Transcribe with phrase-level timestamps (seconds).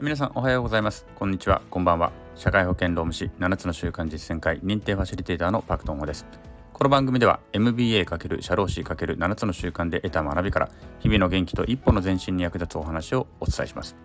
[0.00, 1.06] 皆さんおはようございます。
[1.16, 1.60] こんにちは。
[1.70, 2.12] こんばんは。
[2.36, 6.24] 社会保険労務士7つの習慣実践会認定ファシリテーターのパクトンホです。
[6.72, 13.96] この番組では MBA× 社労士 ×7 つの習慣で得た学びから日々の元気と一歩の前進に役立つお話をお伝えします。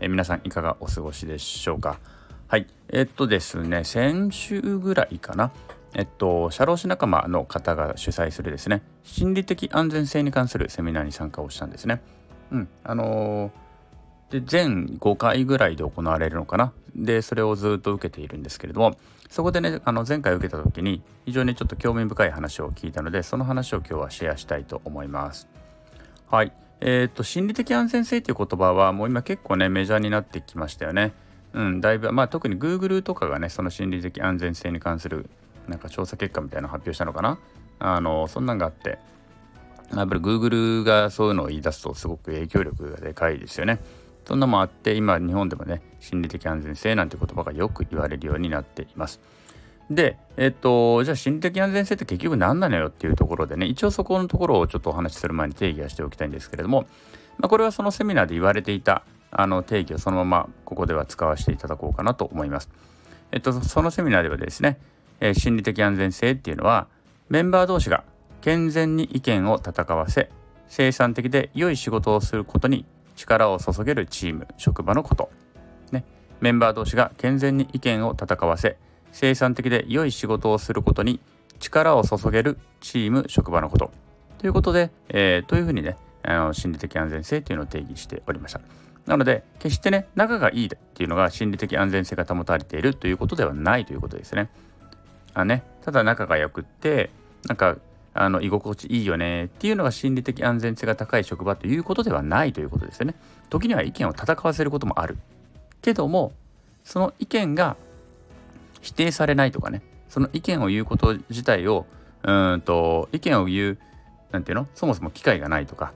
[0.00, 2.00] え皆さんいかがお過ごしでしょうか？
[2.48, 2.66] はい。
[2.88, 5.52] えっとですね先週ぐらいかな。
[5.94, 12.02] えっと、社労士仲間の方が主催するですね心理的安全性に関するセミナーに参加をしたんですね。
[12.50, 13.65] うん、あのー
[14.30, 16.72] で全5回ぐらいで行われるのかな。
[16.94, 18.96] でそれをずっと受けているんですけれども。
[19.28, 25.48] そこでねあの前回受けた時に非常にちょっと興味深い話を聞いたのでその話を今日はシェアしたいと思います。
[26.30, 26.52] はい。
[26.80, 31.12] えーと、心理的安全性という言葉はもう今結構ねメジャーになってきましたよね。
[31.52, 35.28] うんだいぶまあ特に Google とかがねその心理的安全性に関する
[35.68, 37.38] なんか調査結果みたいなの発表したのかな。
[37.78, 38.98] あのそんなんがあって。
[39.94, 43.78] やっぱり Google がそういうのを言い出すとすごく影響力がでかいですよね。
[44.26, 49.20] そんなもあって今日本でもね心理的安全性なんて言葉がよく言われるようになっています。
[49.90, 56.86] で、えっと、じゃあ心理的安全性って結局何なのよっていうところでね、一応そこのところをちょっとお話しする前に定義はしておきたいんですけれども、
[57.38, 62.68] まあ、これはそのセミナーで言われていたあの定義をそのままここでは使わせていただこうかなと思います。
[63.30, 64.78] えっと、そのセミナーではですね、
[65.20, 66.88] えー、心理的安全性っていうのは、
[67.28, 68.02] メンバー同士が
[68.40, 70.30] 健全に意見を戦わせ、
[70.68, 75.30] 生産的で良い仕事をすることに力を注げるチーム職場のこと、
[75.90, 76.04] ね、
[76.40, 78.76] メンバー同士が健全に意見を戦わせ
[79.12, 81.20] 生産的で良い仕事をすることに
[81.58, 83.90] 力を注げるチーム職場のこと。
[84.38, 88.60] ということで、えー、というふうにねあの心理的安全性というのを定義しておりました。
[89.06, 94.50] なので決してね仲がいいっていうのが心理的安全性が保たれているということではないということですね。
[95.32, 97.10] あねただ仲が良くって
[97.46, 97.76] なんか
[98.16, 103.14] あの居心地いいよねっていうのが心理的安全性が高い職場ということではないということですよね。
[103.50, 105.18] 時には意見を戦わせることもある。
[105.82, 106.32] けども
[106.82, 107.76] その意見が
[108.80, 109.82] 否定されないとかね。
[110.08, 111.86] その意見を言うこと自体を
[112.22, 113.78] うんと意見を言う
[114.32, 115.92] なんていうのそもそも機会がないとか。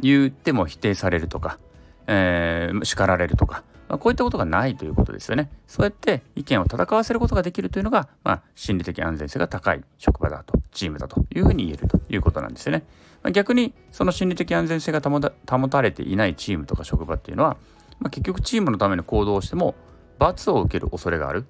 [0.00, 1.58] 言っても否定されるとか、
[2.06, 3.62] えー、叱られるとか。
[3.90, 5.50] まあ、こういったことがないということですよね。
[5.66, 12.84] そうやって意見を戦わせることができるというのが、まあ、心理的安全性が高い職場だと、チームだというふうに言えるということなんですよね。
[13.24, 17.56] まあ、逆に、その心理的安全性が保たれていないチームとか職場っていうのは、
[17.98, 19.74] まあ、結局チームのための行動をしても、
[20.20, 21.44] 罰を受ける恐れがある。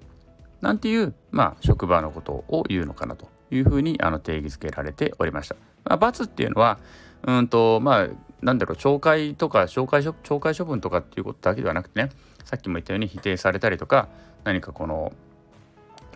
[0.61, 5.55] なんていう、まあ、職場のことを言うのかなというふうにあの定義づけられておりました。
[5.83, 6.79] まあ、罰っていうのは、
[7.23, 8.07] うんと、まあ、
[8.41, 12.09] なんだろう、懲戒とか、懲戒懲戒処分とかっていうことだけではなくてね、
[12.45, 14.07] さっきも言ったように否定されたりとか
[14.43, 15.13] 何かこの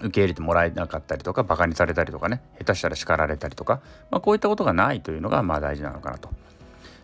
[0.02, 3.82] 受け入れてもらえなかったりとかバカにされたりとかね下手したら叱られたりとか、
[4.12, 6.30] まあ、こういったことがないというのがまあ大事なのかなと。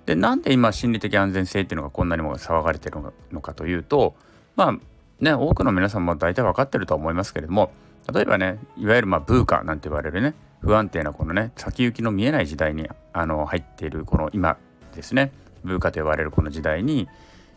[0.06, 2.98] でなんで今心理的安全性っていうのがこんなにも騒がれてる
[3.32, 4.16] のかというと
[4.56, 4.80] まあ
[5.20, 7.72] ね多くの皆さんも大体分かってるとは思いますけれども
[8.12, 14.58] 例えばねいわゆるまあブーカなんて言われるね不安定なこのね先行きの見えない時代にあの入っているこの今
[14.96, 15.32] ですね
[15.64, 17.08] ブーカと呼ばれるこの時代に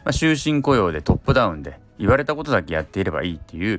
[0.04, 3.78] まあ、終身雇用でトップダウンで言われたことだけやっていればいいっていう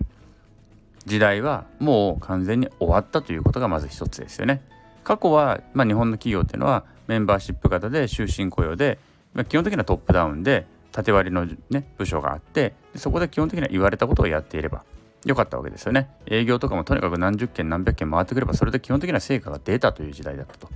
[1.06, 4.62] 時代はもう完全に終わったということがまず一つですよね。
[5.04, 8.98] 過去は、まあ、日本の企業っていうのはメンバーシップ型で終身雇用で、
[9.34, 14.84] まあ、基本的にはトップダウンで縦割りの、ね、部署があってそこで基本的には言われたことをやっていれば
[15.26, 16.10] よかったわけですよね。
[16.28, 20.70] 営業とかもとにかく何十件何百件回ってくればそれで基本的な成果が出たという時代だったと。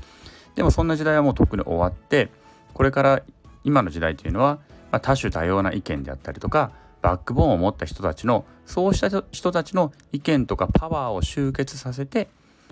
[0.55, 2.29] でもそんな時代はもうとっくに終わって
[2.73, 3.21] これから
[3.63, 4.59] 今の時代というのは
[4.91, 12.27] まあ、多種多様な意見であったりとかバックボーンを持った人たちのそうした人たちの意見とかパワーを集結させて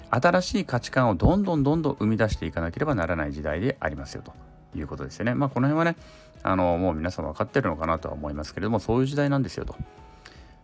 [0.10, 4.34] 新しい価値観をどんどんどんどん生み出していかなければならない時代でありますよと
[4.78, 5.34] いうことですよね。
[5.34, 5.98] まあこの辺はね
[6.44, 9.76] あのもう皆さん分かってるのかなとは思いますけれどもそういう時代なんですよと。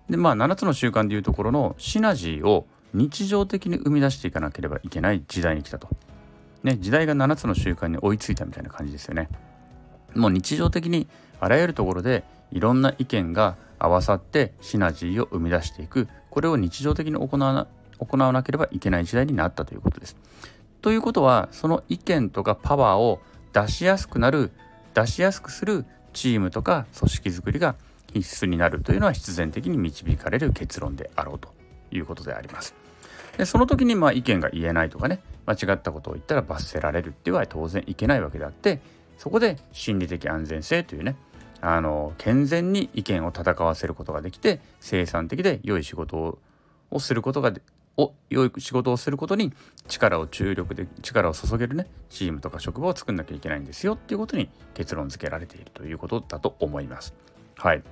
[0.09, 5.89] でまあ7つの習慣でいうところのシナジーを日常的に生み出していかなければいけない時代に来たと。
[6.63, 9.29] ね時代が7つの習慣に追いついたみたいな感じですよね。
[10.15, 11.07] もう日常的に
[11.39, 17.68] あらゆるところでいろんな意見が合わさってシナジーを生み出していくこれを日常的に行わな
[18.00, 20.18] 行わなければいけない時代になったということです。
[20.81, 23.21] ということはその意見とかパワーを
[23.54, 24.51] 出しやすくなる
[24.94, 27.75] 出しやすくするチームとか組織づくりが
[28.13, 31.54] 必須になるというのは必然的に導かれる結論であろうと
[31.92, 32.75] いうことであります。
[33.38, 38.80] でその時にまあ意見が言えないとかね間違ったことを言ったら罰せられるっていうのは当然いけないわけであって
[39.23, 41.15] そこで心理的安全性というね
[41.61, 46.39] あの健全に意見を戦わせることができて生産的で良い仕事
[46.91, 47.53] をすることが
[47.95, 49.53] を良い仕事をすることに
[49.87, 57.13] 力を注力で力を注げるねチームとか職場を作んなきゃいけないんですよっていうことに結論付けられているということだと思います。
[57.55, 57.83] はい。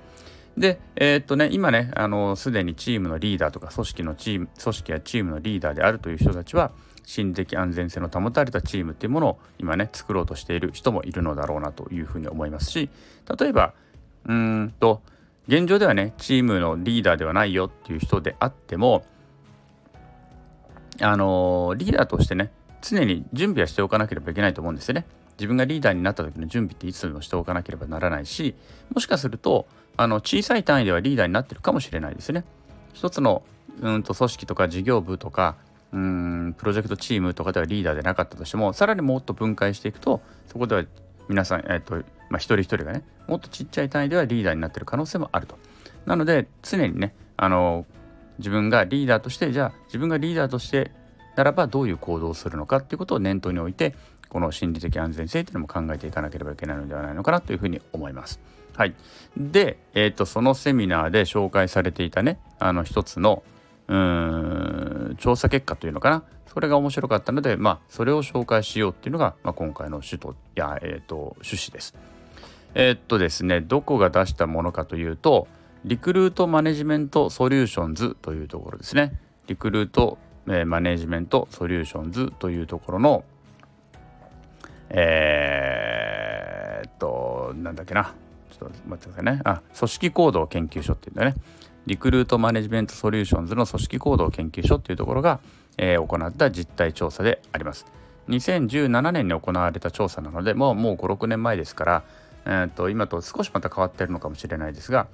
[0.58, 6.72] で、えー、っとね、今ね、あの、すでにチームのリーダーとか、組織のチーム、組織やチームのリーダーであるという人たちは、
[7.04, 12.90] 心的安全性の保たれたチームっていうものを今ね、作ろうとしている人もいるのだろうなというふうに思いますし、
[13.38, 13.74] 例えば、
[14.26, 15.02] うんと、
[15.48, 19.04] 現状ではね、チームのリーダーではないよっていう人であっても、
[21.00, 22.52] あのリーダーとしてね、
[22.82, 25.06] 常に準備はしておかなければいけないと思うんですよね。
[25.38, 28.54] 自分がリーダーになった時の準備っていつでもしておかなければならないし
[28.94, 29.66] もしかすると
[29.96, 32.44] あの小さい単位ではリーダーになってるかもしれないですね。
[32.92, 33.42] 一つの
[33.80, 35.56] うんと組織とか事業部とか
[35.92, 40.84] うんプロジェクトチームとかではリーダーでなかったとしてもさらにもっと分解していくとそこでは
[41.28, 41.96] 皆さん、えーと
[42.30, 45.58] まあ、一人一人がねもっとちっちゃい単位ではリーダーになってる可能性もあると。
[46.06, 47.86] なので常にねあの
[48.38, 50.90] 自分がリーダーとしてじゃあ自分がリーダーとして
[51.36, 53.94] ならばどういう行動をするのかっていうことを念頭に置いて
[54.28, 58.40] この心理的安全性っていうのも考えていかなければいけないのではないのかなというふうに思います。
[58.74, 58.94] はい、
[59.36, 63.42] で、えーと、そのセミナーで紹介されていたねあの一つの
[63.88, 71.94] うん調査結果というのかなそれが面白かったので、まあ、それを紹介しようっていうのが、まあ、今回の首都や、えーと、趣旨です。
[72.74, 75.46] えー、っとですねどこが出したものかというと
[75.84, 79.18] リクルートマネジメントソリューションズというところですね。
[79.46, 83.24] リクルート、えー、マネジメントソリューションズというところの
[84.90, 88.14] えー、っとなんだっけな
[88.52, 89.40] ちょっと待ってくださいね。
[89.44, 91.34] あ組織行動研究所っていうんだね。
[91.86, 95.40] リクルートマネジメントソリューションズの組織行動研究所っていうところが、
[95.78, 97.86] えー、行った実態調査であります。
[98.28, 102.02] 2017年に行われた調査なのでもうもう56年前ですから、
[102.44, 105.08] えー、と今と少しまた変わってるのかもしれないですが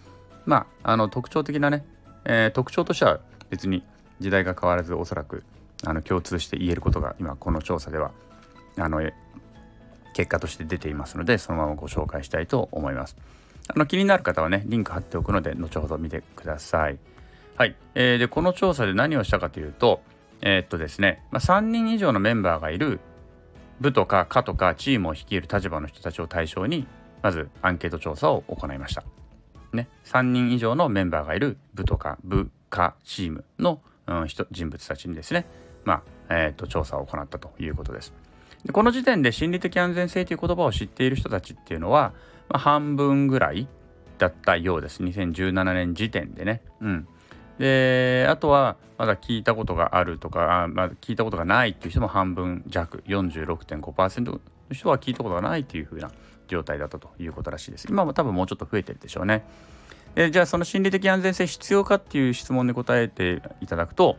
[0.44, 1.84] まああの特徴的なね、
[2.24, 3.20] えー、特徴としては
[3.50, 3.82] 別に
[4.20, 5.44] 時代が変わらずおそらく
[5.84, 8.10] あの共通して言えることが今この調査では
[8.76, 9.00] あの
[10.14, 13.16] 結果として出ていますのでそのままご紹介したいと思います
[13.68, 16.98] あの気になる方はねリンク貼っておくので後ほど見てください
[17.56, 20.00] はい、えー、でこの調査で何をしたかというと
[20.40, 23.00] えー、っとですね、まあ、3人以上のメンバーがいる
[23.80, 26.86] 部とか課とかチームを率いる立場の人たちを対象に
[27.22, 29.04] まずアンケート調査を行いました。
[29.72, 35.46] ね、3人以上のメンバーがいる部とか部下チームの、うん、人人物たちにですね、
[35.84, 38.14] まあえーと調査を行ったということです。
[38.64, 42.12] でこの時点で心理的安全性という言葉を知っている人たちっていうのは、
[42.48, 43.68] まあ、半分ぐらい
[44.18, 46.62] だったようです2017年時点でね。
[46.80, 47.08] うん、
[47.58, 54.40] であとはまだ聞いたことがあるとかあまあ、聞いたことがないっていう人も半分弱46.5%の
[54.72, 56.10] 人は聞いたことがないっていう風な
[56.48, 57.86] 状態だったということらしいです。
[57.88, 59.44] 今も多分もうちょっと増えてるでしょうね。
[60.14, 64.16] でじゃあその心理的安全性必要かっていう質問に答えていただくと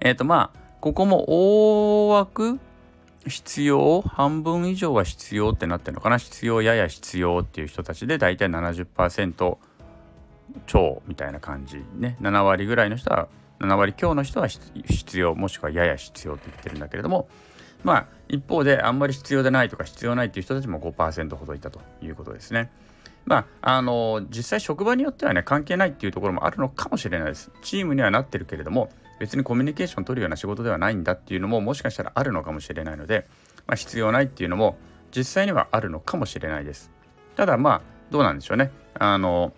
[0.00, 2.58] えっ、ー、とまあここも大枠
[3.28, 6.18] 必要半分以上は必要ってなってるのかな？
[6.18, 9.56] 必要やや必要っていう人たちで大体70%
[10.66, 13.28] 超みたいな感じね7割ぐらいの人は
[13.60, 17.28] 7割強の人は必要もしくはやや必要って言ってるんだけれども
[17.82, 22.70] まあ一方であんまり必要でないとか必要ないっていう人たちも5%ほどいたということですね。
[23.24, 27.50] まあ、あの実際職場によってはね関係ないっていうところもあるのかもしれないです。
[27.62, 33.26] チームにはなってるけれども別にコミュニケーション取るような仕事ではないんだっていうのももしかしたらあるのかもしれないので、
[33.66, 34.76] まあ、必要ないっていうのも
[35.14, 36.90] 実際にはあるのかもしれないです。
[37.36, 37.80] ただまあ
[38.10, 38.70] どうなんでしょうね。
[38.98, 39.52] あの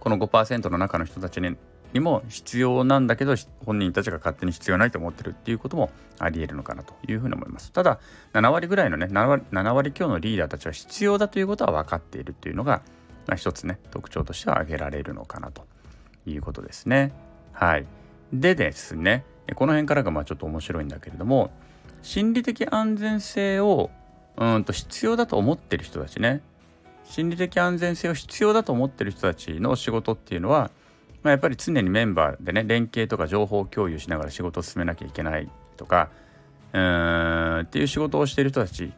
[0.00, 1.56] この5%の中の人たちに
[1.92, 3.34] にも必要なんだけど
[3.64, 7.72] 本人たちが勝手に必要ないと思ってるっていうこともありえるのかなというふうに思います。
[7.72, 8.00] ただ
[8.34, 12.82] 7割ぐらいのね7割 ,7 割強のリーダーたちは必要だということは分かっているっていうのが、
[13.26, 15.64] まあ、一つね特徴としては挙げられるのかなと
[16.26, 17.12] いうことですね。
[17.52, 17.86] はい。
[18.32, 21.50] でですねこの辺からがまあちょっと面白いんだけれども
[22.02, 23.90] 心理的安全性を
[24.36, 26.42] うんと必要だと思ってる人たちね。
[27.04, 30.70] 心理的安全性を必要だと思ってる人たちの仕事っていうのは、
[31.22, 36.10] まあ、やっぱり常にメンバーでね連携とか情報共有しながら仕事を進めなきゃいけないとか
[36.72, 38.92] うーんっていう仕事をしている人たち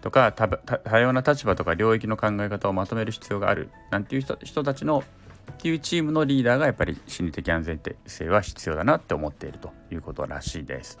[0.00, 5.04] とか多様な立場とか領域の考え方をまとめる必要があるなんていう人人たちの
[5.52, 10.98] っていうチームのリーダーがやっぱり心理的安全性は必要だなって思っているということらしいです。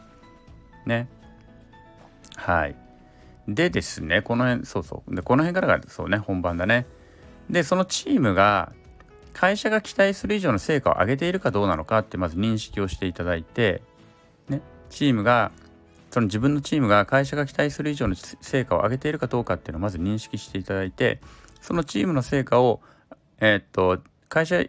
[0.86, 1.08] ね。
[2.36, 2.76] はい。
[3.46, 5.14] でですね、この辺、そうそう。
[5.14, 6.86] で、この辺からがそうね、本番だね。
[7.50, 8.72] で、そのチームが
[9.34, 13.82] 会社が期待する以上の成果を上げているかどうなのかってまず認識をしていただいて、
[14.48, 15.52] ね、チームが
[16.10, 21.20] その自分のチームが会社が期待する以上の成果を上げているかどうかっていうのをまず認識していただいて
[21.60, 22.80] そのチームの成果を
[23.40, 24.64] えー、っと会社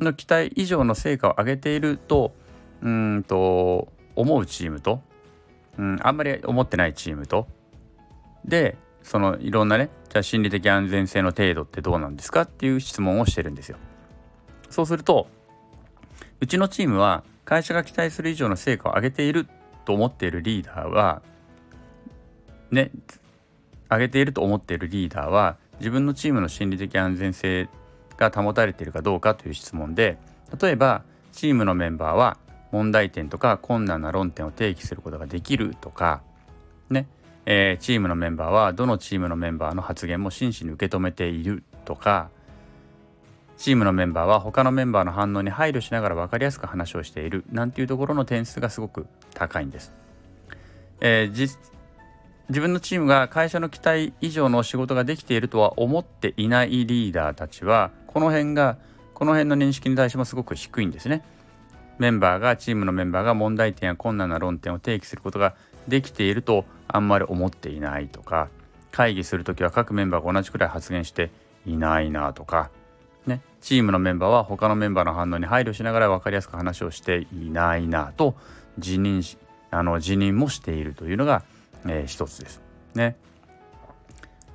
[0.00, 2.34] の期待以上の成果を上げていると
[2.82, 5.00] うんと思うチームと、
[5.78, 7.48] うん、あんまり思ってないチームと
[8.44, 13.78] でそのいろんなねじゃあ心理的安全性の程度ってどうなんですかっていう質問をしてるんですよ。
[14.70, 15.28] そうすると
[16.40, 19.46] うちのチームは会社が期待する以上の成果を上げている
[19.84, 21.22] と思っているリーダーは
[22.70, 22.90] ね
[23.90, 27.68] 上げていると思っているリーダーは自分のチームの心理的安全性
[28.18, 30.18] が保たれているかどうかという質問で
[30.60, 32.36] 例えばチームのメンバーは
[32.72, 36.20] 問題点とか困難な論点を提起することができるとか
[36.90, 37.06] ね、
[37.46, 42.30] えー、チームのメンバーはどのチームのメンバーの発言も真摯に受け止めているとか
[43.56, 49.92] チームのメンバーは他のメンバーの反応に配慮しながら分かりやすく話をしているなんていうところの点数がすごく高いんです。
[51.00, 51.58] えー、
[52.48, 58.76] 自分のチームが会社の期待以上の仕事ができているとは思っていないリーダーたちはこの辺が
[59.14, 61.22] この辺の認識に対してもすごく低いんですね。
[61.98, 65.54] メンバーがチームのメンバーが問題点や困難な論点を提起することが
[65.88, 68.48] できているとあんまり思っていないとか
[68.92, 71.30] 会議する時は各メンバーが同じくらい発言して
[71.66, 72.70] いないなとか
[73.28, 78.34] ね、チームのメンバーは他のメンバーの反応に配慮しながら分かりやすく話をしていないなと
[78.78, 79.36] 辞任し
[79.70, 81.42] あの辞任もしているというのが、
[81.84, 82.62] えー、一つです。
[82.94, 83.16] ね。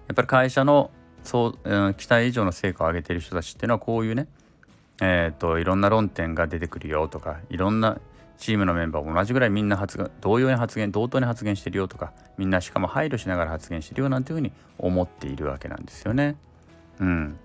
[0.08, 0.90] やっぱり会社の
[1.24, 4.28] そう、うん、期待以上の成果を上げている人たちっていうのはこういうね、
[5.02, 8.00] えーと、いろんな論点が出てくるよとかいろんな
[8.38, 16.36] チームのメンバーも同じぐらいみんな発言同様に発言同等に発言してるよとかみんなしかも配慮しながら発言してるよなんていうふうに思っているわけなんですよね。
[17.00, 17.40] うん、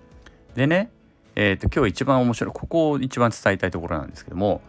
[0.55, 0.91] でね
[1.35, 4.61] えーと、今日一番面白いここを一番伝えたいところなんですけども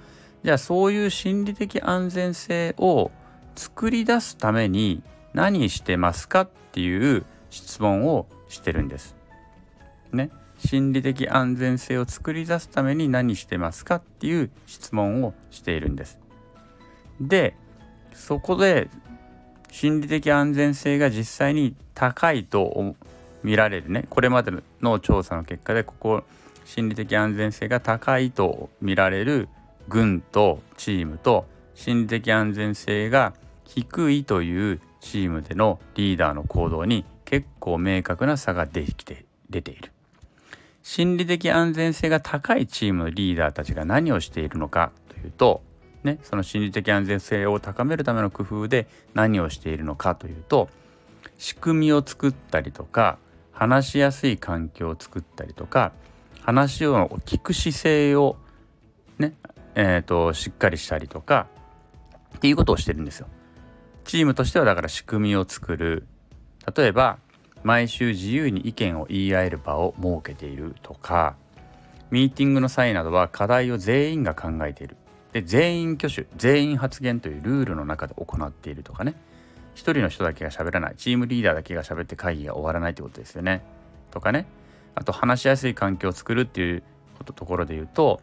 [0.45, 3.11] じゃあそういう心理的安全性を
[3.57, 5.03] 作り出すために
[5.35, 9.17] 何してますかっていう質問をしてるんです。
[10.13, 10.29] ね。
[10.59, 16.19] 心理的安全性を作り出すために何してますかっていう質問をしているんです。
[17.19, 17.55] で
[18.15, 18.91] そこで
[19.71, 22.95] 心理的安全性が実際に高いと
[23.43, 26.23] 見られるねこれまでの調査の結果でここ
[26.65, 29.49] 心理的安全性が高いと見られる
[29.89, 33.33] 軍とチームと心理的安全性が
[33.65, 39.93] 低いというチームでのリーダーの行動に結構明確な差ができて出ている
[40.83, 45.63] 心理的安全性が高いチームのリーダーたちが何をしているのかというと、
[46.03, 50.69] ね、その心理的安全性を高めるための工夫で何をしているのかというと
[51.39, 53.19] 仕組みを作ったりとか
[53.53, 55.93] 話しやすい環境を作ったりとか
[56.41, 58.37] 話を聞く姿勢を
[59.19, 59.35] ね、
[59.77, 61.47] えーと、しっかりしたりとか
[62.37, 63.29] っていうことをしてるんですよ。
[64.05, 66.07] チームとしてはだから仕組みを作る
[66.77, 67.19] 例えば
[67.63, 71.37] 毎週自由に意見を言い合える場を設けているとか
[72.11, 74.97] ミーティングの際などは課題を全員が考えている。
[75.33, 79.15] で全員挙手全員発言というルールの中で行っているとかね。
[79.75, 80.97] 一人の人だけが喋らない。
[80.97, 83.63] チームリーダーだけが喋って会議が終わらないってことですよね。
[84.11, 84.47] とかね。
[84.97, 86.83] あと話しやすい環境を作るっていう
[87.17, 88.21] ことところで言うと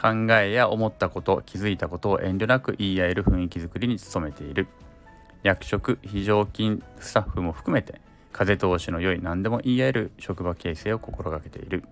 [0.00, 4.68] 考えや思ったこと気づいたことを遠慮なく言い合える雰囲気づくりに努めている。
[5.44, 8.00] 役職非常勤スタッフも含めて
[8.32, 11.84] 風通しの良い何でも言い合える職場形成を心がけている。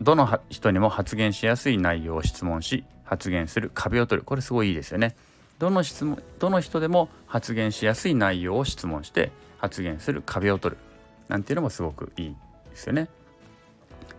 [0.00, 4.24] どの人にも発言しやすい内容を質問し発言する壁を取る。
[4.24, 5.16] これすごいいいですよね。
[5.58, 10.80] どの質問どの人でも発言しやすい内容を質問して発言する壁を取る。
[11.28, 12.36] なんていうのもすごくいい
[12.70, 13.08] ですよね。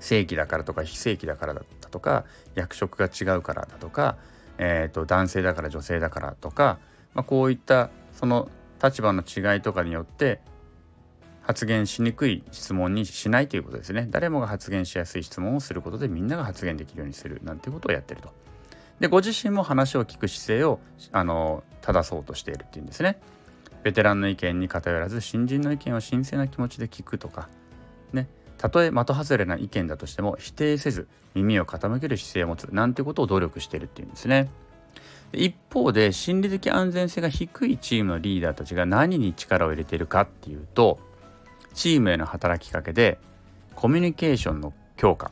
[0.02, 4.18] 正規だからとか非正規だからだとか役職が違うからだとか、
[4.58, 6.80] えーと、男性だから女性だからとか、
[7.14, 8.50] まあ、こういったその
[8.84, 10.42] 立場の違いとかによって
[11.42, 14.08] 発言しにくい質問にしないということですね。
[14.10, 18.34] 誰もが発言しやすい質問をすることでみんなが発言できるようにするなんてことをやってると。
[19.00, 20.80] でご自身も話を聞く姿勢を
[21.12, 23.20] あの正そうとしているっていうんですね。
[23.84, 27.50] ベテランの意見に偏らず新人の意見を神聖な気持ちで聞くとか
[28.14, 34.50] ねたとえ的外れな意見だとしても否定せず耳を傾ける姿勢を持つなんてことを努力しているっていうんですね。
[35.36, 41.00] 一方で心理的安全性が低いチームのリーダーたちが何に力を入れているかっていうと
[41.74, 43.18] チームへの働きかけで
[43.76, 45.32] コミュニケーションの強化っ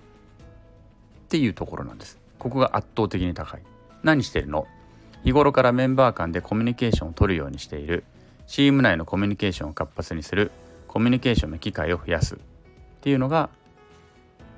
[1.30, 2.20] ていうところなんです。
[2.38, 3.62] ここが圧倒的に高い。
[4.04, 4.68] 何してるの？
[5.24, 8.04] 日頃からメンバー間でコミュニケーションを取るようにしている
[8.46, 10.52] チーム内のコミュニケーションを活発にする
[10.88, 12.38] コミュニケーションの機会を増やすっ
[13.00, 13.50] ていうのが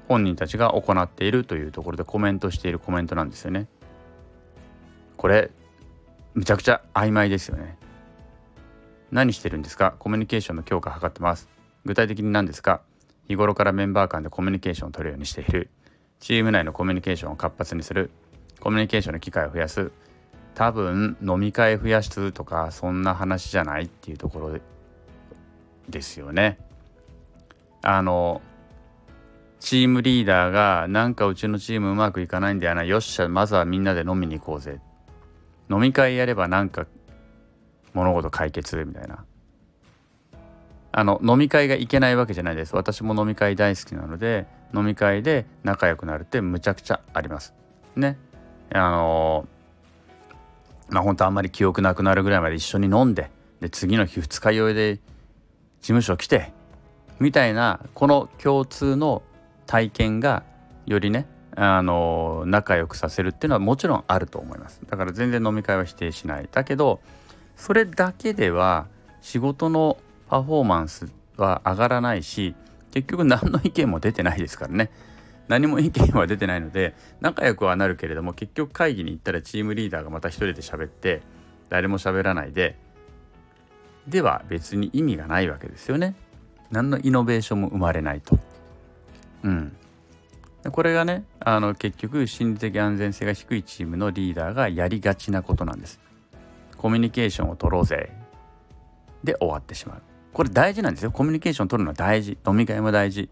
[0.08, 3.68] 本人たちが行っているというところでコメントしているコメントなんですよね。
[5.26, 5.50] これ
[6.36, 7.80] むちゃくちゃ曖昧ですよね。
[9.10, 9.96] 何してるんですか？
[9.98, 11.50] コミュニケーションの強化を図ってます。
[11.84, 12.84] 具体的に何ですか？
[13.28, 15.72] 日頃からメンバー間でコミュニケーションを取るようにしている。
[16.20, 18.12] チーム内のコミュニケーションを活発にする。
[18.60, 19.92] コミュニケーションの機会を増やす。
[20.54, 24.60] 多分飲み会増やすとかそんな話じゃないっていうところ
[25.90, 26.60] ですよね。
[27.82, 28.44] あの
[29.60, 34.80] チームリーダーがなんかうちのチームうまくいかないんだよなよっしゃまずはみんなで飲みに行こうぜ
[35.70, 36.86] 飲み会やればなんか
[37.94, 39.26] 物事解決みたいな。
[40.98, 42.76] あの飲み会がいけないわけじゃないです。
[42.76, 47.54] 私も飲み会大好きなので飲み会で仲良くなるってむちゃくちゃあります。
[47.96, 48.18] ね。
[48.74, 49.48] あの
[50.90, 53.30] まあ本当あんまり記憶なくなるぐらいまで一緒に飲んで
[53.60, 55.02] で次の日二日酔いで事
[55.82, 56.54] 務所来て
[57.20, 59.24] みたいなこの共通の
[59.66, 60.44] 体験が
[60.86, 64.82] よりねあの仲良くさせるっていうのはもちろんあると思います。
[64.90, 66.50] だから全然飲み会は否定しない。
[66.52, 67.00] だけど
[67.56, 68.88] それだけでは
[69.22, 69.98] 仕事の
[70.30, 71.08] パフォーマンス
[71.38, 72.56] は上がらないし
[72.92, 74.92] 結局何の意見も出てないですからね。
[75.48, 81.22] 何も意見は出てないので仲良くはなるけれども結局会議に行ったらチームリーダーがまた一人で喋って
[81.70, 82.78] 誰も喋らないで
[84.08, 86.16] では別に意味がないわけですよね。
[86.72, 88.38] 何のイノベーションも生まれないと。
[89.44, 89.76] うん。
[90.72, 96.00] これがねあの結局心理的安全性が低いチームのリーダーがやりがちなことなんです。
[96.76, 98.12] コミュニケーションを取ろうぜ。
[99.24, 100.02] で終わってしまう。
[100.34, 101.12] これ大事なんですよ。
[101.12, 102.40] コミュニケーション取るのは大事。
[102.48, 103.30] 飲み会も大事。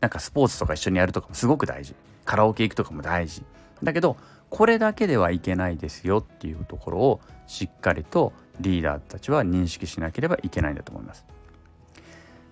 [0.00, 1.96] なんかスポーツとか一緒にやるとかもすごく大事。
[2.24, 3.42] カラオケ行くとかも大事。
[3.82, 4.16] だけど
[4.48, 11.26] これだけではいけないですよっていうところをしっかりとリーダーたちは認識しなければいけないんだと思います。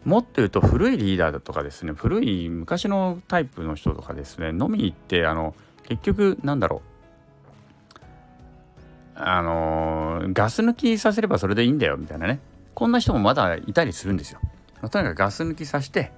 [0.04, 5.54] もっと言うと古いリーダーだとかですね古い昔のタイプの人とかですね飲みに行ってあの
[5.88, 6.94] 結局なんだろう
[9.16, 12.40] あのガス抜きさせればそれでいいんだよみたいなね
[12.74, 14.40] こんな人もまだいたりするんですよ。
[14.90, 16.10] とにかくガス抜きさせて、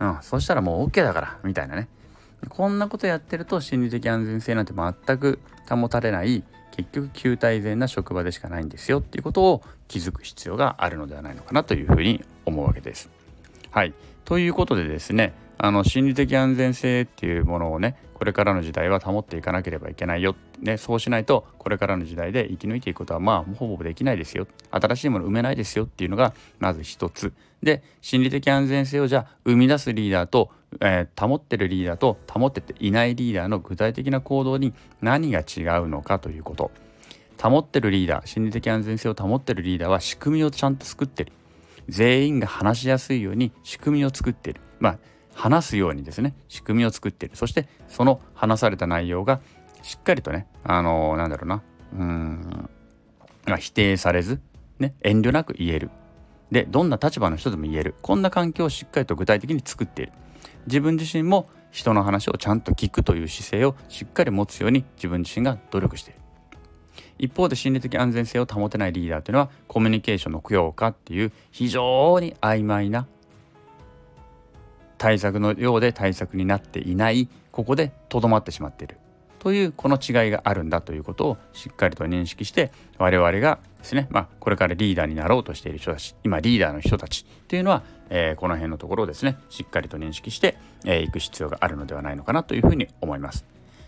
[0.00, 1.88] うん、そしたらもう OK だからみたいなね
[2.48, 13.19] こんなことやってると心理的安全性なんて全く保たれない結局旧体全な職場でしかないんですよっていうことを気づく必要があるのではないのかなというふうに思うわけです。
[13.70, 13.94] はい。
[14.24, 20.36] ということでですね、あの心理的安全性っていうものをね、これからの時代は保っていかなければいけないよ。
[20.60, 24.46] ね、そうしないと、これからの時代で生き抜いていくことは、まあ、ほぼできないですよ。
[24.70, 27.32] 新しいもの埋めないですよっていうのが、まず一つ。
[27.62, 36.70] で、心理的安全性をじゃあ、生み出すリーダーと、えー、保ってるリーダーと、保ってていないリーダーの具体的な行動に何が違うのかということ。
[37.40, 41.32] 保ってるリーダー、心理的安全性を保ってるリーダーは仕組みをちゃんと作ってる。
[41.88, 44.60] 全員が話しやすいように仕組みを作っている。
[44.78, 44.98] まあ、
[45.34, 47.36] 話すようにですね、仕組みを作っている。
[47.36, 49.40] そして、その話された内容が
[49.82, 51.62] しっかりとね、あのー、なんだろうな、
[51.94, 52.68] うん、
[53.58, 54.40] 否定されず、
[54.78, 55.90] ね、遠慮なく言える。
[56.50, 57.94] で、どんな立場の人でも言える。
[58.02, 60.12] こんな環境をしっかりと具体的に作っている。
[60.66, 66.19] 自分自身も人の話をちゃんと聞くという姿勢をしっかり持つように自分自身が努力している。
[67.20, 73.06] 一方で心理的安全性を保てないリーダーというのはコミュニケーションの強化っていう非常に曖昧な
[74.96, 78.96] 対策のようで対策になっていないここでとどまってしまっている
[79.38, 93.46] というこの違いがあるんだということをしっかりと認識して我々がですね、まあ、これからリーダーになろうとしている人たち今リーダーの人たちっていうのは、えー、この辺のところをですねしっかりと認識してい、えー、く必要があるのではないのかなというふうに思います。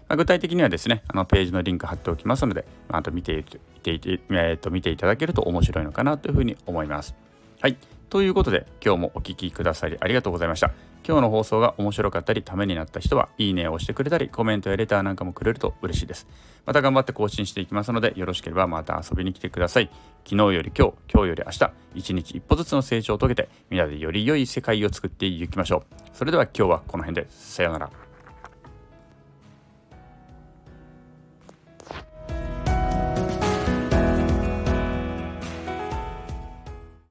[0.08, 7.14] まあ、具体的にはですね、あのページのリンク貼っておきますので、まあ、あと見ていてえー、と見ていただけると面白いのかなというふうに思います。
[7.60, 7.76] はい。
[8.10, 10.70] ということで、今日もお聴きくださりありがとうございました。
[11.04, 16.28] 今日の放送が面白かったり、ためになった人は、いいねを押してくれたり、コメントやレターなんかもくれると嬉しいです。
[16.64, 19.90] また頑張って更新していきますので、よろしければまた遊びに来てください。
[20.24, 25.94] 昨日より今日、今日より明日、一日一歩ずつの成長を遂げて、みんなでより良い世界を作っていきましょう。
[26.12, 28.11] それでは今日はこの辺で、さようなら。